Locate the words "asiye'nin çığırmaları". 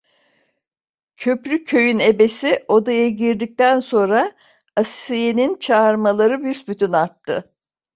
4.75-6.43